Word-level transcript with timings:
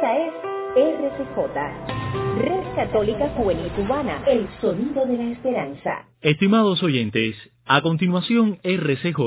Esta 0.00 0.16
es 0.16 0.32
RCJ, 0.76 2.38
Red 2.38 2.74
Católica 2.74 3.28
Juvenil 3.36 3.70
Cubana, 3.72 4.24
el 4.26 4.48
sonido 4.58 5.04
de 5.04 5.18
la 5.18 5.30
esperanza. 5.30 6.08
Estimados 6.22 6.82
oyentes, 6.82 7.36
a 7.66 7.82
continuación 7.82 8.60
RCJ, 8.62 9.18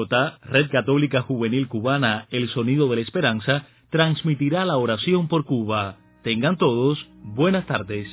Red 0.41 0.71
Católica 0.71 1.21
Juvenil 1.21 1.67
Cubana, 1.67 2.25
el 2.31 2.49
sonido 2.49 2.89
de 2.89 2.96
la 2.96 3.01
esperanza, 3.04 3.67
transmitirá 3.91 4.65
la 4.65 4.78
oración 4.78 5.28
por 5.28 5.46
Cuba. 5.46 5.98
Tengan 6.23 6.57
todos 6.57 7.08
buenas 7.21 7.68
tardes. 7.68 8.08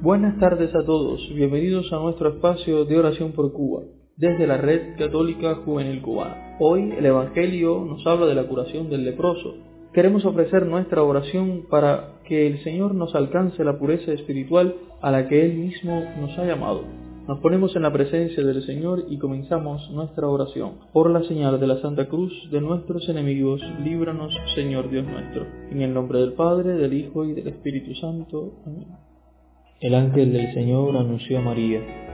Buenas 0.00 0.36
tardes 0.40 0.74
a 0.74 0.84
todos, 0.84 1.20
bienvenidos 1.32 1.92
a 1.92 1.96
nuestro 1.96 2.30
espacio 2.30 2.84
de 2.84 2.98
oración 2.98 3.30
por 3.30 3.52
Cuba, 3.52 3.84
desde 4.16 4.46
la 4.46 4.58
Red 4.58 4.96
Católica 4.96 5.56
Juvenil 5.64 6.00
Cubana. 6.00 6.56
Hoy 6.60 6.92
el 6.96 7.04
Evangelio 7.04 7.84
nos 7.84 8.06
habla 8.06 8.26
de 8.26 8.34
la 8.34 8.46
curación 8.46 8.88
del 8.88 9.04
leproso. 9.04 9.56
Queremos 9.92 10.24
ofrecer 10.24 10.66
nuestra 10.66 11.02
oración 11.02 11.66
para 11.68 12.20
que 12.24 12.46
el 12.46 12.62
Señor 12.62 12.94
nos 12.94 13.14
alcance 13.14 13.64
la 13.64 13.78
pureza 13.78 14.12
espiritual 14.12 14.76
a 15.02 15.10
la 15.10 15.28
que 15.28 15.44
Él 15.44 15.54
mismo 15.54 16.04
nos 16.20 16.36
ha 16.38 16.44
llamado. 16.44 16.82
Nos 17.26 17.40
ponemos 17.40 17.74
en 17.74 17.82
la 17.82 17.92
presencia 17.92 18.44
del 18.44 18.62
Señor 18.64 19.04
y 19.08 19.18
comenzamos 19.18 19.90
nuestra 19.90 20.28
oración. 20.28 20.74
Por 20.92 21.10
la 21.10 21.22
señal 21.24 21.58
de 21.58 21.66
la 21.66 21.80
Santa 21.80 22.06
Cruz 22.06 22.32
de 22.52 22.60
nuestros 22.60 23.08
enemigos, 23.08 23.62
líbranos, 23.82 24.32
Señor 24.54 24.90
Dios 24.90 25.06
nuestro. 25.06 25.46
En 25.70 25.80
el 25.80 25.94
nombre 25.94 26.20
del 26.20 26.34
Padre, 26.34 26.74
del 26.74 26.92
Hijo 26.92 27.24
y 27.24 27.32
del 27.32 27.48
Espíritu 27.48 27.94
Santo. 27.94 28.52
Amén. 28.66 28.88
El 29.80 29.94
ángel 29.94 30.32
del 30.32 30.52
Señor 30.54 30.96
anunció 30.96 31.38
a 31.38 31.42
María 31.42 32.13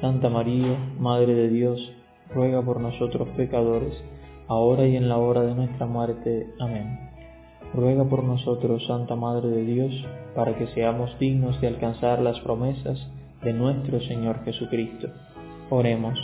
Santa 0.00 0.30
María, 0.30 0.78
Madre 0.98 1.34
de 1.34 1.50
Dios, 1.50 1.92
ruega 2.34 2.62
por 2.62 2.80
nosotros 2.80 3.28
pecadores, 3.36 3.92
ahora 4.48 4.86
y 4.86 4.96
en 4.96 5.10
la 5.10 5.18
hora 5.18 5.42
de 5.42 5.54
nuestra 5.54 5.84
muerte. 5.84 6.54
Amén. 6.58 7.10
Ruega 7.74 8.04
por 8.04 8.24
nosotros, 8.24 8.86
Santa 8.86 9.14
Madre 9.14 9.50
de 9.50 9.62
Dios, 9.62 9.92
para 10.34 10.56
que 10.56 10.68
seamos 10.68 11.10
dignos 11.18 11.60
de 11.60 11.68
alcanzar 11.68 12.22
las 12.22 12.40
promesas 12.40 12.98
de 13.44 13.52
nuestro 13.52 14.00
Señor 14.00 14.42
Jesucristo. 14.44 15.08
Oremos. 15.68 16.18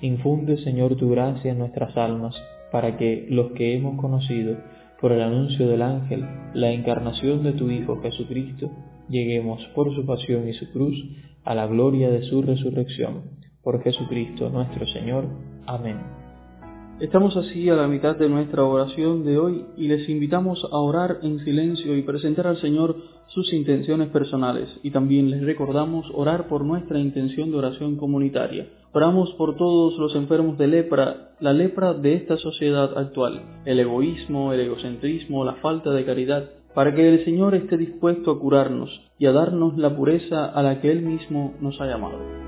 Infunde, 0.00 0.56
Señor, 0.64 0.96
tu 0.96 1.10
gracia 1.10 1.52
en 1.52 1.58
nuestras 1.58 1.94
almas, 1.98 2.34
para 2.70 2.96
que 2.96 3.26
los 3.28 3.52
que 3.52 3.76
hemos 3.76 4.00
conocido, 4.00 4.56
por 5.02 5.12
el 5.12 5.20
anuncio 5.20 5.68
del 5.68 5.82
ángel, 5.82 6.26
la 6.54 6.70
encarnación 6.72 7.42
de 7.42 7.52
tu 7.52 7.70
Hijo 7.70 8.00
Jesucristo, 8.00 8.70
lleguemos 9.10 9.62
por 9.74 9.94
su 9.94 10.06
pasión 10.06 10.48
y 10.48 10.54
su 10.54 10.72
cruz 10.72 10.96
a 11.44 11.54
la 11.54 11.66
gloria 11.66 12.10
de 12.10 12.22
su 12.22 12.42
resurrección. 12.42 13.22
Por 13.62 13.82
Jesucristo 13.82 14.50
nuestro 14.50 14.86
Señor. 14.86 15.24
Amén. 15.66 16.22
Estamos 17.00 17.36
así 17.36 17.68
a 17.68 17.74
la 17.74 17.88
mitad 17.88 18.16
de 18.16 18.28
nuestra 18.28 18.64
oración 18.64 19.24
de 19.24 19.36
hoy 19.36 19.64
y 19.76 19.88
les 19.88 20.08
invitamos 20.08 20.64
a 20.70 20.78
orar 20.78 21.18
en 21.22 21.40
silencio 21.44 21.96
y 21.96 22.02
presentar 22.02 22.46
al 22.46 22.60
Señor 22.60 22.96
sus 23.26 23.52
intenciones 23.52 24.08
personales 24.10 24.68
y 24.84 24.90
también 24.90 25.30
les 25.30 25.42
recordamos 25.42 26.06
orar 26.14 26.48
por 26.48 26.64
nuestra 26.64 27.00
intención 27.00 27.50
de 27.50 27.56
oración 27.56 27.96
comunitaria. 27.96 28.68
Oramos 28.92 29.32
por 29.32 29.56
todos 29.56 29.98
los 29.98 30.14
enfermos 30.14 30.58
de 30.58 30.68
lepra, 30.68 31.32
la 31.40 31.52
lepra 31.52 31.94
de 31.94 32.14
esta 32.14 32.36
sociedad 32.36 32.96
actual, 32.96 33.62
el 33.64 33.80
egoísmo, 33.80 34.52
el 34.52 34.60
egocentrismo, 34.60 35.44
la 35.44 35.54
falta 35.54 35.90
de 35.90 36.04
caridad, 36.04 36.50
para 36.74 36.94
que 36.94 37.08
el 37.08 37.24
Señor 37.24 37.54
esté 37.54 37.76
dispuesto 37.76 38.30
a 38.30 38.38
curarnos 38.38 38.90
y 39.18 39.26
a 39.26 39.32
darnos 39.32 39.76
la 39.76 39.94
pureza 39.94 40.46
a 40.46 40.62
la 40.62 40.80
que 40.80 40.90
Él 40.90 41.02
mismo 41.02 41.54
nos 41.60 41.80
ha 41.80 41.86
llamado. 41.86 42.42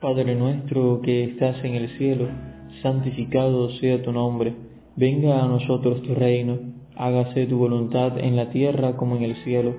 Padre 0.00 0.34
nuestro 0.34 1.00
que 1.00 1.24
estás 1.24 1.64
en 1.64 1.76
el 1.76 1.88
cielo, 1.96 2.28
santificado 2.82 3.70
sea 3.80 4.02
tu 4.02 4.12
nombre, 4.12 4.54
venga 4.96 5.42
a 5.42 5.48
nosotros 5.48 6.02
tu 6.02 6.14
reino, 6.14 6.58
hágase 6.96 7.46
tu 7.46 7.58
voluntad 7.58 8.18
en 8.18 8.36
la 8.36 8.50
tierra 8.50 8.96
como 8.96 9.16
en 9.16 9.22
el 9.22 9.36
cielo. 9.44 9.74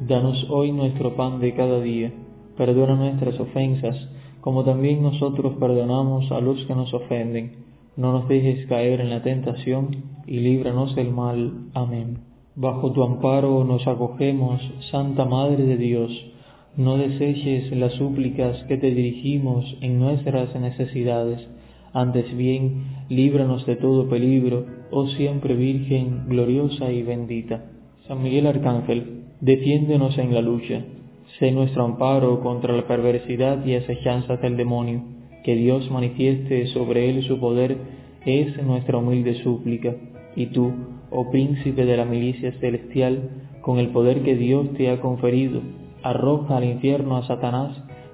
Danos 0.00 0.46
hoy 0.50 0.72
nuestro 0.72 1.16
pan 1.16 1.40
de 1.40 1.54
cada 1.54 1.80
día, 1.80 2.12
perdona 2.56 2.94
nuestras 2.94 3.38
ofensas, 3.40 3.96
como 4.40 4.64
también 4.64 5.02
nosotros 5.02 5.54
perdonamos 5.58 6.30
a 6.30 6.40
los 6.40 6.64
que 6.66 6.74
nos 6.74 6.92
ofenden. 6.94 7.64
No 7.96 8.12
nos 8.12 8.28
dejes 8.28 8.66
caer 8.66 9.00
en 9.00 9.10
la 9.10 9.22
tentación, 9.22 10.18
y 10.26 10.40
líbranos 10.40 10.94
del 10.94 11.10
mal. 11.10 11.70
Amén. 11.74 12.18
Bajo 12.54 12.92
tu 12.92 13.02
amparo 13.02 13.64
nos 13.64 13.86
acogemos, 13.86 14.60
Santa 14.90 15.24
Madre 15.24 15.64
de 15.64 15.76
Dios, 15.76 16.10
no 16.76 16.96
deseches 16.96 17.70
las 17.76 17.94
súplicas 17.94 18.62
que 18.64 18.76
te 18.76 18.90
dirigimos 18.92 19.76
en 19.80 19.98
nuestras 19.98 20.54
necesidades, 20.54 21.40
antes 21.92 22.36
bien, 22.36 23.04
líbranos 23.08 23.66
de 23.66 23.76
todo 23.76 24.08
peligro, 24.08 24.66
oh 24.90 25.06
siempre 25.08 25.54
Virgen, 25.54 26.24
gloriosa 26.28 26.90
y 26.92 27.02
bendita. 27.02 27.64
San 28.06 28.22
Miguel 28.22 28.46
Arcángel, 28.46 29.24
defiéndenos 29.40 30.16
en 30.18 30.34
la 30.34 30.42
lucha, 30.42 30.82
sé 31.38 31.52
nuestro 31.52 31.84
amparo 31.84 32.40
contra 32.40 32.74
la 32.76 32.86
perversidad 32.86 33.64
y 33.64 33.74
acechanzas 33.74 34.40
del 34.40 34.56
demonio, 34.56 35.02
que 35.44 35.54
Dios 35.54 35.90
manifieste 35.90 36.66
sobre 36.68 37.10
él 37.10 37.22
su 37.22 37.38
poder, 37.38 37.76
es 38.24 38.62
nuestra 38.62 38.98
humilde 38.98 39.42
súplica, 39.42 39.94
y 40.36 40.46
tú, 40.46 40.72
oh 41.10 41.30
príncipe 41.30 41.84
de 41.86 41.96
la 41.96 42.04
milicia 42.04 42.52
celestial, 42.60 43.30
con 43.60 43.78
el 43.78 43.88
poder 43.88 44.22
que 44.22 44.36
Dios 44.36 44.72
te 44.74 44.90
ha 44.90 45.00
conferido, 45.00 45.60
arroja 46.02 46.56
al 46.56 46.64
infierno 46.64 47.16
a 47.16 47.26
Satanás 47.26 47.82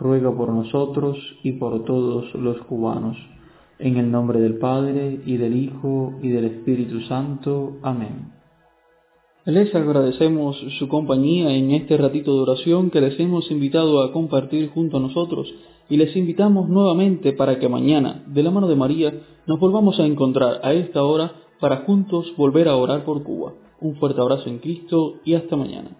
ruega 0.00 0.34
por 0.34 0.48
nosotros 0.48 1.18
y 1.42 1.52
por 1.52 1.84
todos 1.84 2.34
los 2.34 2.58
cubanos. 2.62 3.16
En 3.78 3.96
el 3.96 4.10
nombre 4.10 4.40
del 4.40 4.58
Padre, 4.58 5.20
y 5.24 5.36
del 5.36 5.56
Hijo, 5.56 6.14
y 6.22 6.28
del 6.28 6.46
Espíritu 6.46 7.00
Santo. 7.02 7.76
Amén. 7.82 8.32
Les 9.46 9.74
agradecemos 9.74 10.56
su 10.78 10.88
compañía 10.88 11.54
en 11.54 11.70
este 11.70 11.96
ratito 11.96 12.34
de 12.34 12.40
oración 12.40 12.90
que 12.90 13.00
les 13.00 13.18
hemos 13.18 13.50
invitado 13.50 14.02
a 14.02 14.12
compartir 14.12 14.68
junto 14.70 14.98
a 14.98 15.00
nosotros 15.00 15.52
y 15.88 15.96
les 15.96 16.14
invitamos 16.14 16.68
nuevamente 16.68 17.32
para 17.32 17.58
que 17.58 17.68
mañana, 17.68 18.22
de 18.26 18.42
la 18.42 18.50
mano 18.50 18.68
de 18.68 18.76
María, 18.76 19.14
nos 19.46 19.58
volvamos 19.58 19.98
a 19.98 20.06
encontrar 20.06 20.60
a 20.62 20.74
esta 20.74 21.02
hora 21.02 21.32
para 21.58 21.78
juntos 21.78 22.32
volver 22.36 22.68
a 22.68 22.76
orar 22.76 23.04
por 23.04 23.22
Cuba. 23.22 23.54
Un 23.80 23.96
fuerte 23.96 24.20
abrazo 24.20 24.48
en 24.48 24.58
Cristo 24.58 25.14
y 25.24 25.34
hasta 25.34 25.56
mañana. 25.56 25.96